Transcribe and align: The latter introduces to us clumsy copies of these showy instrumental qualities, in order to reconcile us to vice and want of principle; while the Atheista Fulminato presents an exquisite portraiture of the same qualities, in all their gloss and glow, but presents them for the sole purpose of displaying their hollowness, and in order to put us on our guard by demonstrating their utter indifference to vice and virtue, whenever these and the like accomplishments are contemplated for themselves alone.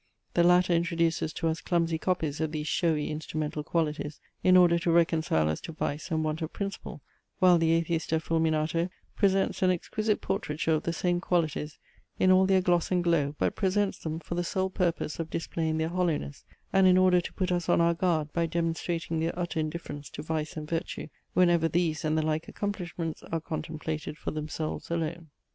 The 0.33 0.43
latter 0.43 0.73
introduces 0.73 1.31
to 1.33 1.47
us 1.47 1.61
clumsy 1.61 1.99
copies 1.99 2.41
of 2.41 2.51
these 2.51 2.67
showy 2.67 3.11
instrumental 3.11 3.63
qualities, 3.63 4.19
in 4.43 4.57
order 4.57 4.79
to 4.79 4.89
reconcile 4.89 5.47
us 5.47 5.61
to 5.61 5.73
vice 5.73 6.09
and 6.09 6.23
want 6.23 6.41
of 6.41 6.51
principle; 6.51 7.03
while 7.37 7.59
the 7.59 7.79
Atheista 7.79 8.19
Fulminato 8.19 8.89
presents 9.15 9.61
an 9.61 9.69
exquisite 9.69 10.19
portraiture 10.19 10.71
of 10.73 10.81
the 10.81 10.91
same 10.91 11.21
qualities, 11.21 11.77
in 12.17 12.31
all 12.31 12.47
their 12.47 12.61
gloss 12.63 12.89
and 12.89 13.03
glow, 13.03 13.35
but 13.37 13.53
presents 13.55 13.99
them 13.99 14.19
for 14.19 14.33
the 14.33 14.43
sole 14.43 14.71
purpose 14.71 15.19
of 15.19 15.29
displaying 15.29 15.77
their 15.77 15.89
hollowness, 15.89 16.45
and 16.73 16.87
in 16.87 16.97
order 16.97 17.21
to 17.21 17.33
put 17.33 17.51
us 17.51 17.69
on 17.69 17.79
our 17.79 17.93
guard 17.93 18.33
by 18.33 18.47
demonstrating 18.47 19.19
their 19.19 19.37
utter 19.37 19.59
indifference 19.59 20.09
to 20.09 20.23
vice 20.23 20.57
and 20.57 20.67
virtue, 20.67 21.09
whenever 21.35 21.67
these 21.67 22.03
and 22.03 22.17
the 22.17 22.23
like 22.23 22.47
accomplishments 22.47 23.21
are 23.31 23.39
contemplated 23.39 24.17
for 24.17 24.31
themselves 24.31 24.89
alone. 24.89 25.27